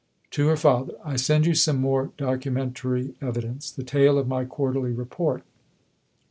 (To 0.31 0.47
her 0.47 0.57
Father.)... 0.57 0.95
I 1.05 1.15
send 1.15 1.45
you 1.45 1.53
some 1.53 1.79
more 1.79 2.11
documentary 2.17 3.13
evidence 3.21 3.69
the 3.69 3.83
tail 3.83 4.17
of 4.17 4.27
my 4.27 4.45
Quarterly 4.45 4.93
Report. 4.93 5.43